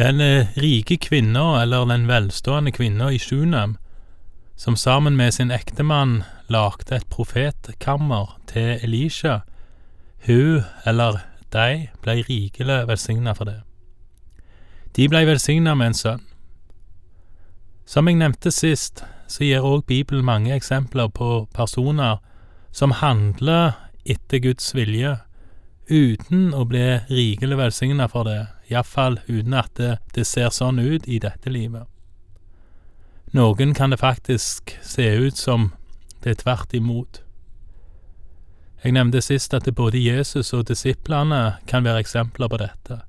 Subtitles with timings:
[0.00, 3.76] Den eh, rike kvinna, eller den velstående kvinna i Sjunem,
[4.56, 9.40] som sammen med sin ektemann lagde et profetkammer til Elisha,
[10.24, 11.18] hun, eller
[11.52, 13.58] de, blei rikelig velsigna for det.
[14.96, 16.24] De blei velsigna med en sønn.
[17.84, 22.22] Som jeg nevnte sist, så gir òg Bibelen mange eksempler på personer
[22.72, 23.76] som handler
[24.08, 25.18] etter Guds vilje,
[25.90, 31.08] uten å bli rikelig velsigna for det, iallfall uten at det, det ser sånn ut
[31.08, 31.86] i dette livet.
[33.32, 35.70] Noen kan det faktisk se ut som
[36.22, 37.22] det er tvert imot.
[38.84, 43.00] Jeg nevnte sist at både Jesus og disiplene kan være eksempler på dette,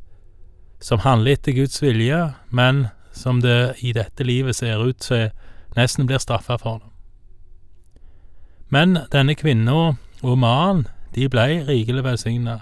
[0.81, 5.29] som handler etter Guds vilje, men som det i dette livet ser ut som
[5.75, 6.89] nesten blir straffa for det.
[8.71, 12.61] Men denne kvinna og mannen, de blei rikelig velsigna,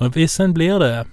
[0.00, 1.04] og hvis en blir det,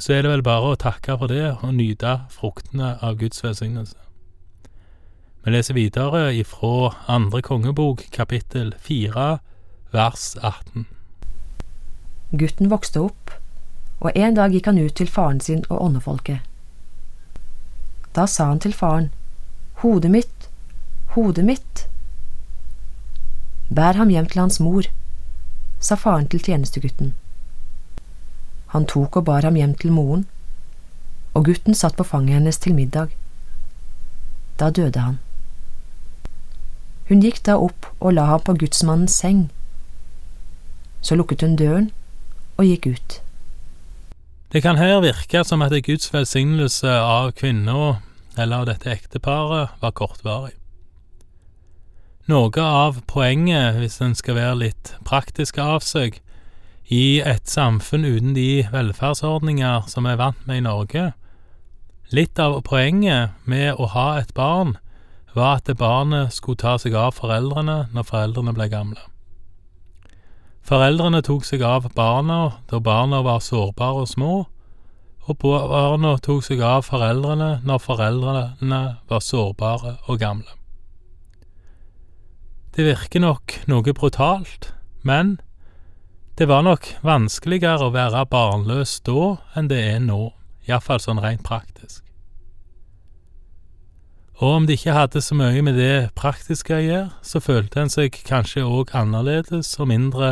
[0.00, 3.98] så er det vel bare å takke for det og nyte fruktene av Guds velsignelse.
[5.44, 9.38] Vi leser videre ifra andre kongebok, kapittel fire,
[9.92, 10.86] vers 18.
[12.32, 13.32] Gutten vokste opp,
[14.00, 16.40] og en dag gikk han ut til faren sin og åndefolket.
[18.16, 19.10] Da sa han til faren,
[19.80, 20.48] Hodet mitt,
[21.14, 21.86] hodet mitt.
[23.72, 24.84] Bær ham hjem til hans mor,
[25.80, 27.14] sa faren til tjenestegutten.
[28.74, 30.26] Han tok og bar ham hjem til moren,
[31.34, 33.14] og gutten satt på fanget hennes til middag.
[34.58, 35.18] Da døde han.
[37.08, 39.48] Hun gikk da opp og la ham på gudsmannens seng.
[41.02, 41.90] Så lukket hun døren
[42.60, 43.18] og gikk ut.
[44.52, 48.00] Det kan her virke som at Guds velsignelse av kvinna,
[48.36, 50.54] eller av dette ekteparet, var kortvarig.
[52.30, 56.20] Noe av poenget, hvis en skal være litt praktisk av seg,
[56.90, 61.12] i et samfunn uten de velferdsordninger som vi er vant med i Norge.
[62.10, 64.74] Litt av poenget med å ha et barn
[65.36, 69.04] var at barnet skulle ta seg av foreldrene når foreldrene ble gamle.
[70.66, 72.40] Foreldrene tok seg av barna
[72.70, 74.32] da barna var sårbare og små,
[75.30, 80.58] og barna tok seg av foreldrene når foreldrene var sårbare og gamle.
[82.74, 84.72] Det virker nok noe brutalt,
[85.06, 85.38] men
[86.40, 90.30] det var nok vanskeligere å være barnløs da enn det er nå,
[90.64, 92.00] iallfall sånn rent praktisk.
[94.40, 97.92] Og om det ikke hadde så mye med det praktiske å gjøre, så følte en
[97.92, 100.30] seg kanskje òg annerledes og mindre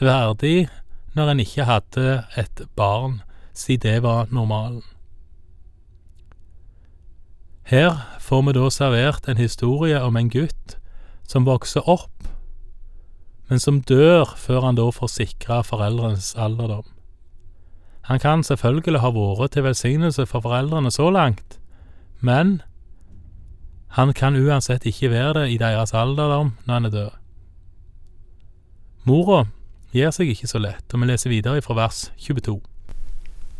[0.00, 0.70] verdig
[1.12, 2.06] når en ikke hadde
[2.40, 3.20] et barn,
[3.52, 4.80] siden det var normalen.
[7.68, 10.78] Her får vi da servert en historie om en gutt
[11.28, 12.30] som vokser opp
[13.50, 16.86] men som dør før han da får sikra foreldrenes alderdom.
[18.06, 21.58] Han kan selvfølgelig ha vært til velsignelse for foreldrene så langt,
[22.22, 22.60] men
[23.98, 27.10] han kan uansett ikke være det i deres alderdom når han er død.
[29.10, 29.44] Mora
[29.90, 32.60] gir seg ikke så lett, og vi leser videre fra vers 22.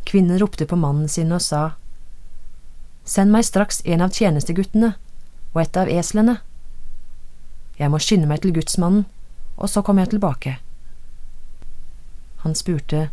[0.07, 1.73] Kvinnen ropte på mannen sin og sa,
[3.05, 4.93] Send meg straks en av tjenesteguttene
[5.51, 6.37] og et av eslene.
[7.81, 9.09] Jeg må skynde meg til gudsmannen
[9.61, 10.57] og så kom jeg tilbake.
[12.43, 13.11] Han spurte,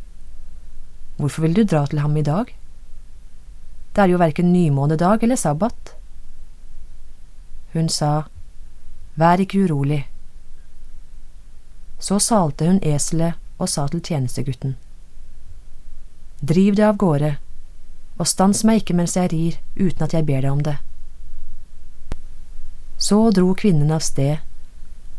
[1.18, 2.46] Hvorfor vil du dra til ham i dag?
[3.96, 5.96] Det er jo verken nymånedag eller sabbat.
[7.74, 8.24] Hun sa,
[9.16, 10.08] Vær ikke urolig.
[12.00, 14.76] Så salte hun eselet og sa til tjenestegutten,
[16.42, 17.38] Driv det av gårde,
[18.18, 20.78] og stans meg ikke mens jeg rir uten at jeg ber deg om det.
[22.98, 24.38] Så dro kvinnen av sted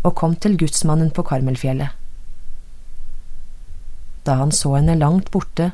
[0.03, 1.95] og kom til gudsmannen på Karmelfjellet.
[4.27, 5.73] Da han så henne langt borte,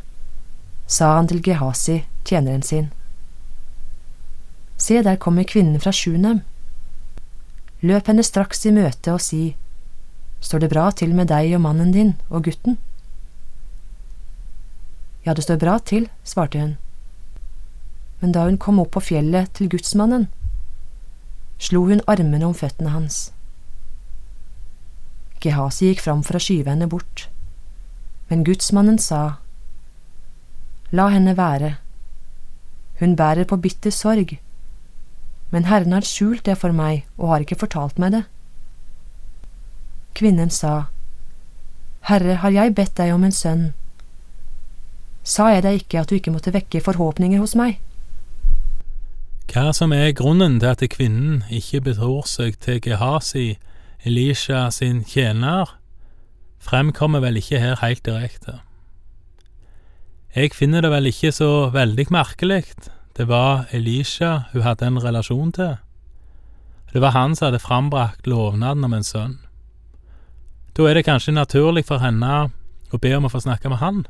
[0.87, 2.91] sa han til Gehasi, tjeneren sin.
[4.77, 6.41] Se, der kommer kvinnen fra Sjunem.
[7.83, 9.55] Løp henne straks i møte og si,
[10.45, 12.77] Står det bra til med deg og mannen din og gutten?
[15.25, 16.75] Ja, det står bra til, svarte hun.
[18.21, 20.29] Men da hun kom opp på fjellet til gudsmannen,
[21.57, 23.34] slo hun armene om føttene hans.
[25.45, 27.29] Gehasi gikk fram for å skyve henne bort,
[28.31, 29.39] men gudsmannen sa,
[30.95, 31.75] La henne være,
[33.01, 34.37] hun bærer på bitter sorg,
[35.51, 38.25] men Herren har skjult det for meg og har ikke fortalt meg det.
[40.15, 40.87] Kvinnen sa,
[42.09, 43.65] Herre, har jeg bedt deg om en sønn?
[45.25, 47.81] Sa jeg deg ikke at du ikke måtte vekke forhåpninger hos meg?
[49.51, 53.57] Hva som er grunnen til at kvinnen ikke betror seg til Gehasi,
[54.05, 55.79] Elisha sin tjener,
[56.61, 58.59] fremkommer vel ikke her helt direkte.
[60.37, 62.65] Jeg finner det vel ikke så veldig merkelig,
[63.17, 65.77] det var Elisha hun hadde en relasjon til.
[66.93, 69.39] Det var han som hadde frambrakt lovnaden om en sønn.
[70.77, 72.51] Da er det kanskje naturlig for henne
[72.93, 74.05] å be om å få snakke med han,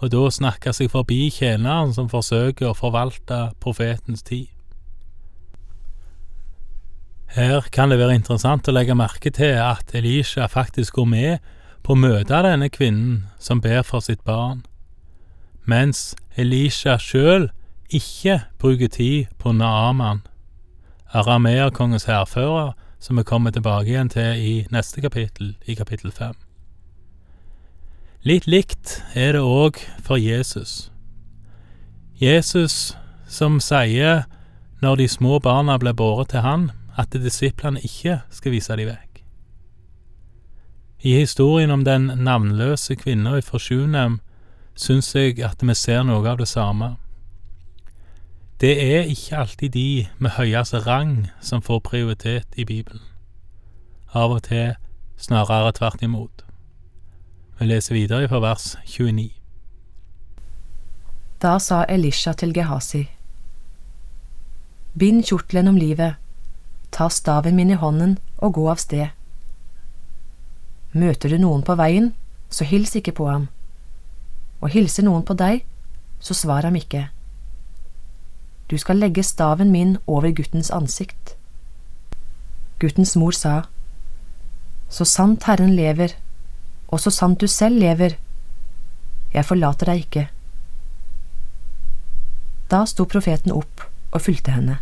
[0.00, 4.48] og da snakke seg forbi tjeneren som forsøker å forvalte profetens tid.
[7.28, 11.50] Her kan det være interessant å legge merke til at Elisha faktisk går med
[11.84, 14.64] på å møte denne kvinnen som ber for sitt barn,
[15.68, 17.50] mens Elisha sjøl
[17.92, 20.22] ikke bruker tid på Naaman,
[21.12, 26.34] arameerkongens hærfører, som vi kommer tilbake igjen til i neste kapittel, i kapittel fem.
[28.24, 30.90] Litt likt er det òg for Jesus.
[32.18, 32.96] Jesus
[33.28, 34.24] som sier
[34.82, 39.22] når de små barna blir båret til han, at disiplene ikke skal vise dem vekk.
[41.06, 44.18] I historien om den navnløse kvinna i Forsjunem
[44.74, 46.96] syns jeg at vi ser noe av det samme.
[48.58, 53.02] Det er ikke alltid de med høyeste rang som får prioritet i Bibelen.
[54.10, 54.74] Av og til
[55.16, 56.42] snarere tvert imot.
[57.58, 59.30] Vi leser videre fra vers 29.
[61.42, 63.04] Da sa Elisha til Gehazi,
[64.98, 66.16] Bind kjortelen om livet
[66.98, 69.12] ta staven min i hånden og gå av sted.
[70.98, 72.08] Møter du noen på veien,
[72.50, 73.44] så hils ikke på ham,
[74.58, 75.62] og hilser noen på deg,
[76.18, 77.04] så svar ham ikke.
[78.66, 81.36] Du skal legge staven min over guttens ansikt.
[82.82, 83.62] Guttens mor sa,
[84.88, 86.16] Så sant Herren lever,
[86.88, 88.16] og så sant du selv lever,
[89.34, 90.28] jeg forlater deg ikke.
[92.72, 94.78] Da sto profeten opp og fulgte henne.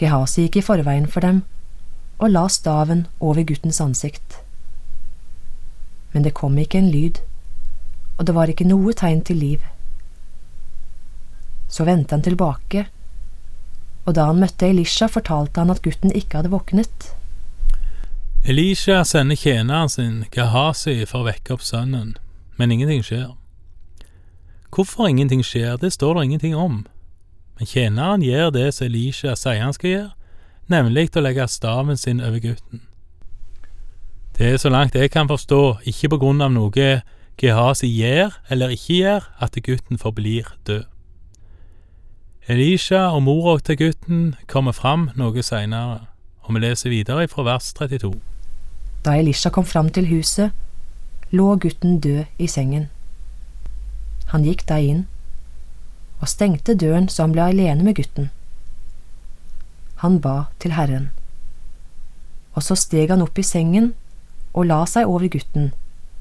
[0.00, 1.42] Gehazi gikk i forveien for dem
[2.22, 4.38] og la staven over guttens ansikt.
[6.12, 7.18] Men det kom ikke en lyd,
[8.18, 9.64] og det var ikke noe tegn til liv.
[11.72, 12.86] Så vendte han tilbake,
[14.06, 17.10] og da han møtte Elisha, fortalte han at gutten ikke hadde våknet.
[18.44, 22.16] Elisha sender tjeneren sin Gehazi for å vekke opp sønnen,
[22.58, 23.32] men ingenting skjer.
[24.72, 26.84] Hvorfor ingenting skjer, det står det ingenting om.
[27.66, 30.10] Tjeneren gjør det som Elisha sier han skal gjøre,
[30.72, 32.82] nemlig å legge staven sin over gutten.
[34.38, 37.02] Det er så langt jeg kan forstå ikke på grunn av noe
[37.40, 40.84] Gehazi gjør eller ikke gjør, at gutten forblir død.
[42.48, 46.08] Elisha og mora til gutten kommer fram noe seinere,
[46.42, 48.16] og vi leser videre fra vers 32.
[49.04, 50.50] Da Elisha kom fram til huset,
[51.30, 52.88] lå gutten død i sengen.
[54.34, 55.06] Han gikk da inn
[56.22, 58.30] og stengte døren så han ble alene med gutten.
[60.02, 61.10] Han ba til Herren.
[62.54, 63.92] Og så steg han opp i sengen
[64.52, 65.72] og la seg over gutten,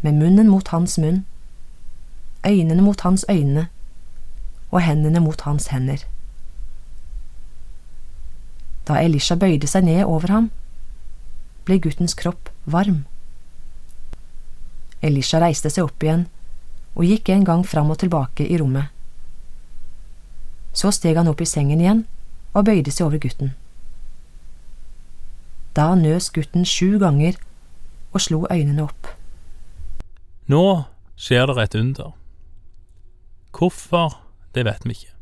[0.02, 1.26] med munnen mot hans munn,
[2.48, 3.68] øynene mot hans øyne
[4.72, 6.06] og hendene mot hans hender.
[8.88, 10.50] Da Elisha bøyde seg ned over ham,
[11.66, 13.04] ble guttens kropp varm.
[15.02, 16.26] Elisha reiste seg opp igjen
[16.96, 18.90] og gikk en gang fram og tilbake i rommet.
[20.74, 22.06] Så steg han opp i sengen igjen
[22.54, 23.54] og bøyde seg over gutten.
[25.76, 27.38] Da nøs gutten sju ganger
[28.12, 29.08] og slo øynene opp.
[30.52, 30.84] Nå
[31.16, 32.12] skjer det et under.
[33.56, 34.18] Hvorfor,
[34.56, 35.14] det vet vi ikke.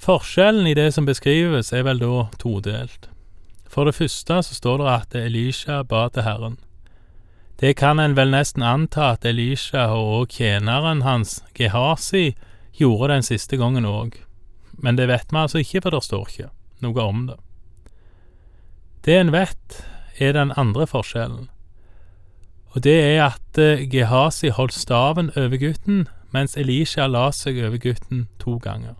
[0.00, 3.10] Forskjellen i det som beskrives, er vel da todelt.
[3.68, 6.56] For det første så står det at Elisha ba til Herren.
[7.60, 12.32] Det kan en vel nesten anta at Elisha og tjeneren hans, Gehazi,
[12.78, 14.16] gjorde den siste gangen òg,
[14.78, 16.50] men det vet vi altså ikke, for det står ikke
[16.84, 17.38] noe om det.
[19.04, 19.80] Det en vet,
[20.20, 21.48] er den andre forskjellen,
[22.70, 27.80] og det er at Gehasi Gehazi holdt staven over gutten, mens Elisha la seg over
[27.82, 28.94] gutten to ganger.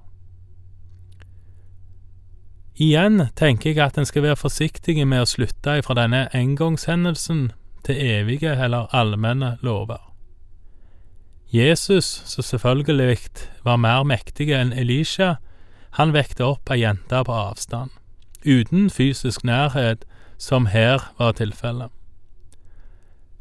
[2.81, 7.51] Igjen tenker jeg at en skal være forsiktig med å slutte ifra denne engangshendelsen
[7.85, 10.01] til evige eller allmenne lover.
[11.53, 13.19] Jesus, som selvfølgelig
[13.65, 15.35] var mer mektig enn Elisha,
[15.99, 17.91] han vekte opp ei jente på avstand,
[18.47, 20.05] uten fysisk nærhet,
[20.39, 21.91] som her var tilfellet.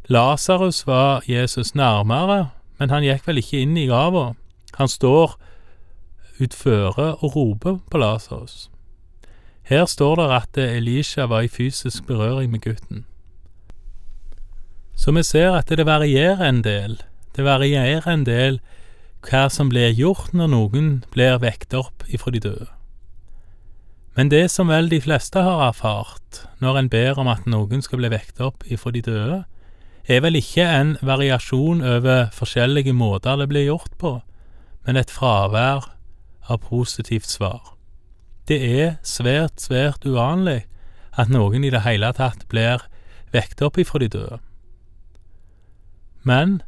[0.10, 2.50] Lasarus var Jesus nærmere,
[2.80, 4.34] men han gikk vel ikke inn i grava.
[4.80, 5.38] Han står
[6.42, 8.72] utføre og roper på Lasarus.
[9.70, 13.06] Her står det at Elisha var i fysisk berøring med gutten.
[14.96, 16.98] Så vi ser at det varierer en del
[17.40, 18.60] det varierer en del
[19.24, 22.68] hva som blir gjort når noen blir vekt opp ifra de døde.
[24.18, 28.02] Men det som vel de fleste har erfart når en ber om at noen skal
[28.02, 29.40] bli vekt opp ifra de døde,
[30.10, 34.14] er vel ikke en variasjon over forskjellige måter det blir gjort på,
[34.84, 35.92] men et fravær
[36.50, 37.76] av positivt svar.
[38.50, 40.66] Det er svært, svært uvanlig
[41.16, 42.84] at noen i det hele tatt blir
[43.32, 44.40] vekket opp ifra de døde.
[46.28, 46.60] Men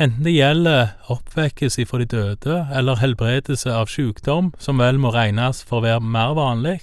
[0.00, 5.60] enten det gjelder oppvekkelse fra de døde eller helbredelse av sykdom, som vel må regnes
[5.66, 6.78] for å være mer vanlig,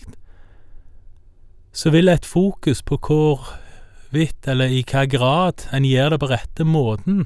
[1.74, 6.65] så vil et fokus på hvorvidt eller i hva grad en gjør det på rette
[6.65, 7.25] måten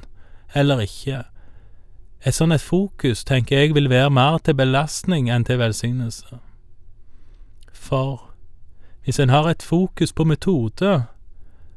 [0.56, 1.22] eller ikke,
[2.22, 6.38] et sånn et fokus tenker jeg vil være mer til belastning enn til velsignelse.
[7.72, 8.28] For
[9.02, 10.92] hvis en har et fokus på metode,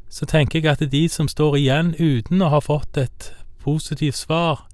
[0.09, 3.31] så tenker jeg at de som står igjen uten å ha fått et
[3.65, 4.67] positivt svar,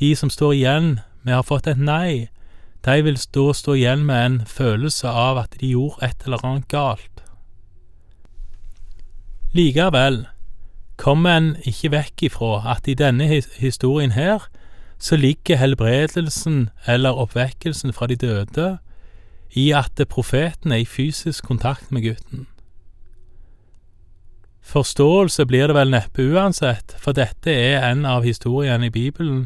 [0.00, 0.88] de som står igjen
[1.22, 2.28] med å ha fått et nei,
[2.86, 6.68] de vil da stå igjen med en følelse av at de gjorde et eller annet
[6.70, 7.22] galt.
[9.56, 10.26] Likevel
[11.00, 13.26] kommer en ikke vekk ifra at i denne
[13.58, 14.46] historien her
[14.98, 18.68] så ligger helbredelsen eller oppvekkelsen fra de døde
[19.56, 22.46] i at profeten er i fysisk kontakt med gutten.
[24.66, 29.44] Forståelse blir det vel neppe uansett, for dette er en av historiene i Bibelen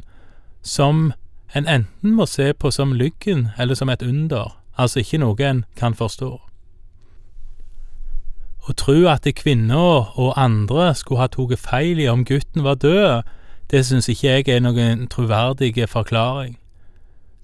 [0.63, 1.13] som
[1.55, 5.65] en enten må se på som lyggen eller som et under, altså ikke noe en
[5.77, 6.31] kan forstå.
[8.69, 13.29] Å tro at kvinner og andre skulle ha tatt feil i om gutten var død,
[13.71, 16.57] det syns ikke jeg er noen troverdig forklaring.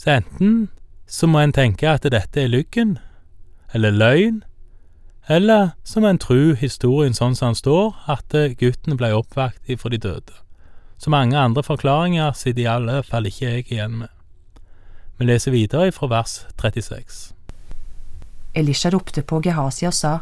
[0.00, 0.68] Så enten
[1.06, 2.98] så må en tenke at dette er lyggen,
[3.74, 4.42] eller løgn,
[5.28, 9.98] eller som en tru historien sånn som den står, at gutten ble oppvakt for de
[9.98, 10.34] døde.
[10.98, 14.12] Så mange andre forklaringer sitter i alle fall ikke jeg igjen med.
[15.18, 17.32] Vi leser videre fra vers 36.
[18.54, 20.18] Elisha ropte på Gehazi og sa,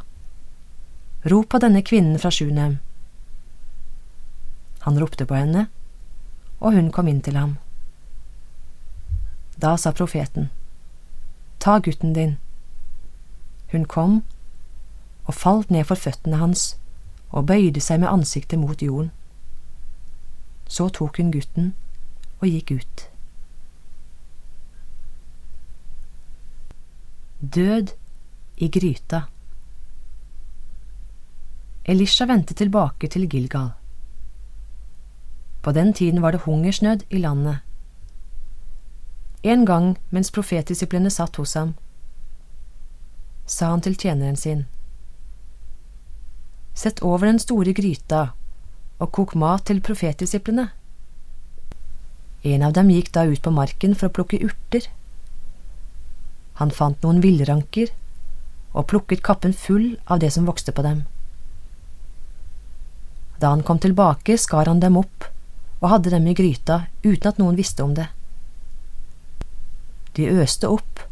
[1.25, 2.79] Rop på denne kvinnen fra Sjunem.
[4.85, 5.69] Han ropte på henne,
[6.61, 7.57] og hun kom inn til ham.
[9.57, 10.51] Da sa profeten,
[11.61, 12.37] Ta gutten din.
[13.73, 14.23] Hun kom
[15.25, 16.75] og falt ned for føttene hans
[17.31, 19.11] og bøyde seg med ansiktet mot jorden.
[20.69, 21.73] Så tok hun gutten
[22.41, 23.07] og gikk ut.
[27.41, 27.95] Død
[28.57, 29.25] i gryta.
[31.85, 33.75] Elisha vendte tilbake til Gilgal.
[35.63, 37.59] På den tiden var det hungersnød i landet.
[39.43, 41.75] En gang mens profetdisiplene satt hos ham,
[43.47, 44.65] sa han til tjeneren sin,
[46.75, 48.33] Sett over den store gryta
[48.99, 50.69] og kok mat til profetdisiplene.
[52.45, 54.89] En av dem gikk da ut på marken for å plukke urter.
[56.61, 57.95] Han fant noen villranker
[58.75, 61.05] og plukket kappen full av det som vokste på dem.
[63.41, 65.31] Da han kom tilbake, skar han dem opp
[65.81, 68.07] og hadde dem i gryta uten at noen visste om det.
[70.15, 71.03] De øste opp,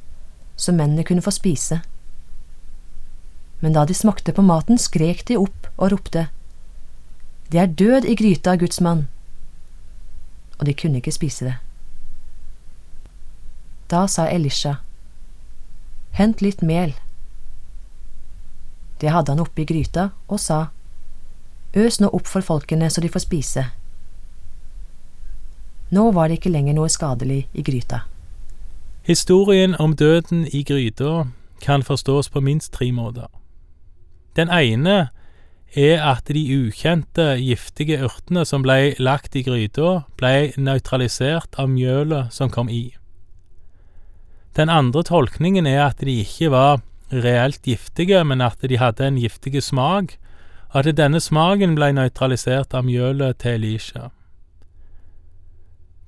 [0.56, 1.80] så mennene kunne få spise.
[3.62, 6.28] Men da de smakte på maten, skrek de opp og ropte,
[7.52, 9.08] Det er død i gryta, Guds mann!
[10.58, 11.54] Og de kunne ikke spise det.
[13.90, 14.74] Da sa Elisha,
[16.12, 16.94] Hent litt mel.
[19.00, 20.66] Det hadde han oppi gryta og sa,
[21.74, 23.64] Øs nå opp for folkene så de får spise.
[25.92, 28.02] Nå var det ikke lenger noe skadelig i gryta.
[29.04, 31.26] Historien om døden i gryta
[31.60, 33.28] kan forstås på minst tre måter.
[34.36, 35.10] Den ene
[35.76, 42.32] er at de ukjente, giftige urtene som ble lagt i gryta, ble nøytralisert av mjølet
[42.32, 42.92] som kom i.
[44.56, 49.20] Den andre tolkningen er at de ikke var reelt giftige, men at de hadde en
[49.20, 50.16] giftig smak,
[50.72, 54.10] og at denne smaken ble nøytralisert av mjølet til Elisha.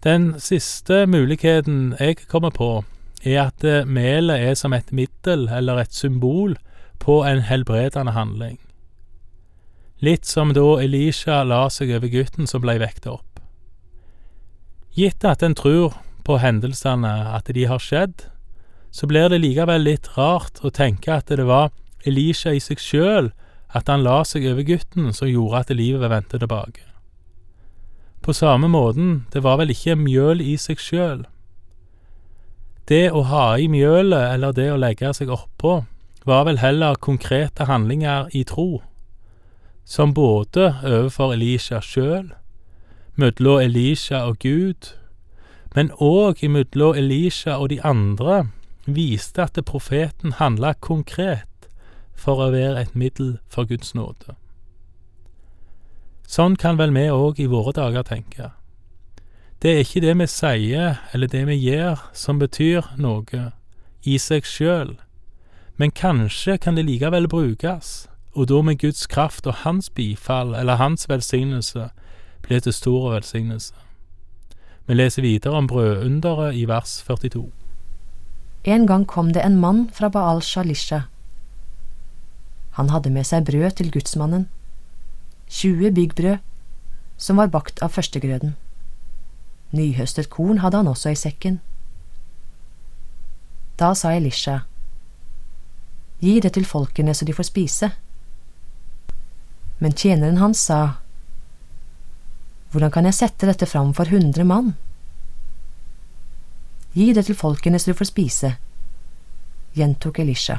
[0.04, 2.84] Den siste muligheten jeg kommer på,
[3.24, 6.58] er at melet er som et middel eller et symbol
[6.98, 8.58] på en helbredende handling.
[10.04, 13.40] Litt som da Elisha la seg over gutten som ble vekket opp.
[14.94, 18.28] Gitt at en tror på hendelsene, at de har skjedd,
[18.94, 21.72] så blir det likevel litt rart å tenke at det var
[22.06, 23.32] Elisha i seg sjøl,
[23.74, 26.84] at han la seg over gutten, som gjorde at livet vendte tilbake.
[28.22, 31.24] På samme måten, det var vel ikke mjøl i seg sjøl.
[32.88, 35.82] Det å ha i mjølet, eller det å legge seg oppå,
[36.24, 38.82] var vel heller konkrete handlinger i tro,
[39.84, 42.32] som både overfor Elisha sjøl,
[43.14, 44.94] mellom Elisha og Gud,
[45.74, 48.46] men òg mellom Elisha og de andre,
[48.86, 51.68] viste at profeten handla konkret
[52.14, 54.36] for å være et middel for Guds nåde.
[56.28, 58.50] Sånn kan vel vi òg i våre dager tenke.
[59.60, 63.50] Det er ikke det vi sier eller det vi gjør som betyr noe,
[64.04, 64.96] i seg sjøl,
[65.76, 70.76] men kanskje kan det likevel brukes, og da med Guds kraft og hans bifall eller
[70.76, 71.88] hans velsignelse
[72.42, 73.74] blir til stor velsignelse.
[74.86, 77.50] Vi leser videre om brødunderet i vers 42.
[78.64, 81.00] En gang kom det en mann fra Baal Shalisha.
[82.70, 84.48] Han hadde med seg brød til gudsmannen,
[85.48, 86.36] 20 byggbrød,
[87.16, 88.56] som var bakt av førstegrøden.
[89.70, 91.60] Nyhøstet korn hadde han også i sekken.
[93.78, 94.58] Da sa Elisha,
[96.24, 97.90] Gi det til folkene så de får spise.
[99.78, 100.96] Men tjeneren hans sa,
[102.72, 104.72] Hvordan kan jeg sette dette fram for hundre mann?
[106.94, 108.50] Gi det til folkene så de får spise,
[109.76, 110.56] gjentok Elisha.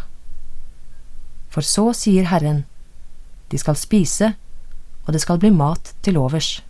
[1.52, 2.64] For så sier Herren,
[3.52, 4.32] de skal spise,
[5.04, 6.62] og det skal bli mat til overs.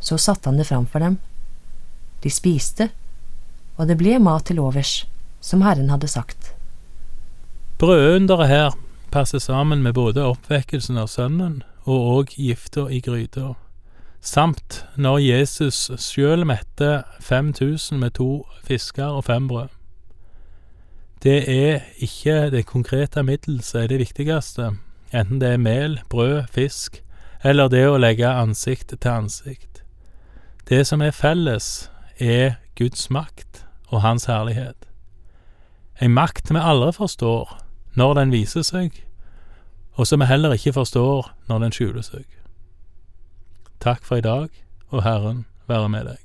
[0.00, 1.18] Så satte han det fram for dem.
[2.24, 2.88] De spiste,
[3.76, 5.02] og det ble mat til overs,
[5.40, 6.53] som Herren hadde sagt.
[7.84, 8.70] Brødunderet her
[9.12, 13.50] passer sammen med både oppvekkelsen av sønnen og òg gifta i gryta,
[14.24, 19.68] samt når Jesus sjøl mette 5000 med to fisker og fem brød.
[21.22, 24.70] Det er ikke det konkrete middel som er det viktigste,
[25.12, 27.02] enten det er mel, brød, fisk,
[27.44, 29.82] eller det å legge ansikt til ansikt.
[30.68, 34.88] Det som er felles, er Guds makt og Hans herlighet.
[36.00, 37.58] En makt vi aldri forstår
[37.94, 39.04] når den viser seg,
[39.94, 42.26] og som vi heller ikke forstår når den skjuler seg.
[43.80, 44.48] Takk for i dag,
[44.88, 46.23] og Herren være med deg.